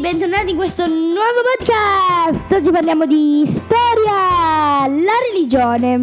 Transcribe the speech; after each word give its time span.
bentornati 0.00 0.52
in 0.52 0.56
questo 0.56 0.86
nuovo 0.86 1.42
podcast. 1.58 2.50
Oggi 2.52 2.70
parliamo 2.70 3.04
di 3.04 3.44
storia, 3.46 4.86
la 4.86 5.12
religione. 5.30 5.94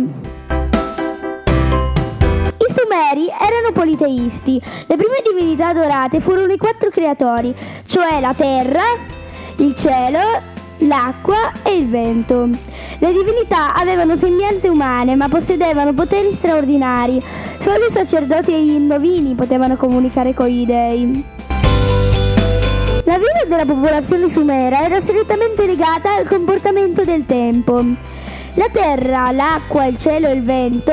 I 2.45 2.71
Sumeri 2.71 3.25
erano 3.27 3.71
politeisti. 3.73 4.61
Le 4.85 4.95
prime 4.95 5.23
divinità 5.27 5.69
adorate 5.69 6.19
furono 6.19 6.53
i 6.53 6.57
quattro 6.57 6.91
creatori, 6.91 7.55
cioè 7.87 8.19
la 8.19 8.35
terra, 8.35 8.83
il 9.55 9.75
cielo, 9.75 10.19
l'acqua 10.79 11.51
e 11.63 11.75
il 11.75 11.89
vento. 11.89 12.49
Le 12.99 13.11
divinità 13.11 13.73
avevano 13.73 14.15
sembianze 14.15 14.67
umane, 14.69 15.15
ma 15.15 15.27
possedevano 15.27 15.95
poteri 15.95 16.31
straordinari. 16.33 17.19
Solo 17.57 17.87
i 17.87 17.89
sacerdoti 17.89 18.53
e 18.53 18.63
gli 18.63 18.73
indovini 18.73 19.33
potevano 19.33 19.75
comunicare 19.75 20.35
con 20.35 20.45
gli 20.45 20.67
dei. 20.67 21.37
La 23.09 23.17
vita 23.17 23.43
della 23.47 23.65
popolazione 23.65 24.29
sumera 24.29 24.83
era 24.83 24.99
strettamente 24.99 25.65
legata 25.65 26.13
al 26.13 26.27
comportamento 26.27 27.03
del 27.03 27.25
tempo. 27.25 27.83
La 28.53 28.67
terra, 28.71 29.31
l'acqua, 29.31 29.85
il 29.85 29.97
cielo 29.97 30.27
e 30.27 30.33
il 30.33 30.43
vento 30.43 30.91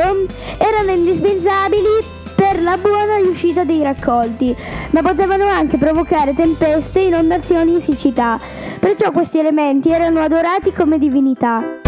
erano 0.56 0.92
indispensabili 0.92 2.02
per 2.34 2.62
la 2.62 2.78
buona 2.78 3.16
riuscita 3.16 3.64
dei 3.64 3.82
raccolti, 3.82 4.56
ma 4.92 5.02
potevano 5.02 5.44
anche 5.44 5.76
provocare 5.76 6.32
tempeste, 6.32 7.00
inondazioni 7.00 7.76
e 7.76 7.80
siccità. 7.80 8.40
Perciò 8.80 9.10
questi 9.10 9.38
elementi 9.38 9.90
erano 9.90 10.20
adorati 10.20 10.72
come 10.72 10.96
divinità. 10.96 11.85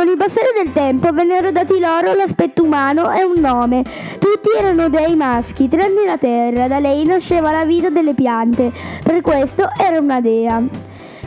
Con 0.00 0.08
il 0.08 0.16
passare 0.16 0.52
del 0.56 0.72
tempo 0.72 1.12
vennero 1.12 1.52
dati 1.52 1.78
loro 1.78 2.14
l'aspetto 2.14 2.62
umano 2.62 3.12
e 3.12 3.22
un 3.22 3.34
nome. 3.38 3.84
Tutti 4.18 4.48
erano 4.58 4.88
dei 4.88 5.14
maschi, 5.14 5.68
tranne 5.68 6.06
la 6.06 6.16
terra, 6.16 6.68
da 6.68 6.78
lei 6.78 7.04
nasceva 7.04 7.52
la 7.52 7.66
vita 7.66 7.90
delle 7.90 8.14
piante, 8.14 8.72
per 9.04 9.20
questo 9.20 9.68
era 9.78 9.98
una 9.98 10.22
dea. 10.22 10.62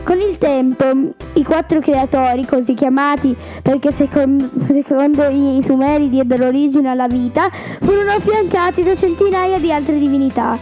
Con 0.02 0.20
il 0.20 0.38
tempo, 0.38 0.86
i 1.34 1.44
quattro 1.44 1.78
creatori, 1.78 2.44
così 2.44 2.74
chiamati 2.74 3.36
perché 3.62 3.92
secondo, 3.92 4.50
secondo 4.52 5.28
i 5.28 5.62
Sumeri 5.62 6.08
diedero 6.08 6.46
origine 6.46 6.88
alla 6.88 7.06
vita, 7.06 7.48
furono 7.80 8.10
affiancati 8.10 8.82
da 8.82 8.96
centinaia 8.96 9.60
di 9.60 9.70
altre 9.70 10.00
divinità. 10.00 10.58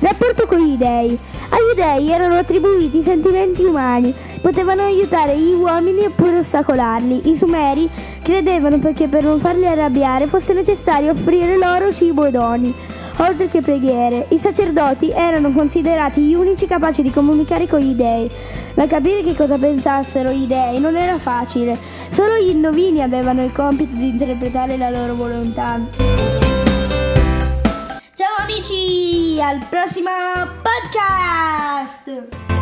Rapporto 0.00 0.46
con 0.48 0.58
gli 0.58 0.74
dei. 0.74 1.16
Agli 1.50 1.74
dei 1.74 2.10
erano 2.10 2.36
attribuiti 2.36 3.02
sentimenti 3.02 3.64
umani, 3.64 4.12
potevano 4.40 4.82
aiutare 4.82 5.36
gli 5.36 5.52
uomini 5.52 6.04
oppure 6.04 6.38
ostacolarli. 6.38 7.28
I 7.28 7.36
Sumeri 7.36 7.88
credevano 8.22 8.78
che 8.92 9.08
per 9.08 9.24
non 9.24 9.40
farli 9.40 9.66
arrabbiare 9.66 10.26
fosse 10.26 10.52
necessario 10.52 11.12
offrire 11.12 11.56
loro 11.56 11.92
cibo 11.92 12.24
e 12.26 12.30
doni. 12.30 12.74
Oltre 13.20 13.48
che 13.48 13.60
preghiere, 13.60 14.26
i 14.30 14.38
sacerdoti 14.38 15.10
erano 15.10 15.50
considerati 15.50 16.20
gli 16.20 16.34
unici 16.34 16.66
capaci 16.66 17.02
di 17.02 17.10
comunicare 17.10 17.66
con 17.66 17.80
gli 17.80 17.94
dei, 17.94 18.30
ma 18.74 18.86
capire 18.86 19.22
che 19.22 19.34
cosa 19.34 19.58
pensassero 19.58 20.30
gli 20.30 20.46
dei 20.46 20.78
non 20.78 20.96
era 20.96 21.18
facile. 21.18 21.76
Solo 22.10 22.36
gli 22.36 22.50
indovini 22.50 23.02
avevano 23.02 23.42
il 23.42 23.52
compito 23.52 23.96
di 23.96 24.10
interpretare 24.10 24.76
la 24.76 24.90
loro 24.90 25.14
volontà. 25.14 26.47
Amici, 28.48 29.38
al 29.42 29.58
prossimo 29.68 30.08
podcast! 30.62 32.57